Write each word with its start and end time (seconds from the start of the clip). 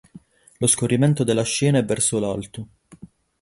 Lo 0.57 0.65
scorrimento 0.65 1.23
della 1.23 1.43
scena 1.43 1.77
è 1.77 1.85
verso 1.85 2.17
l'alto. 2.17 2.67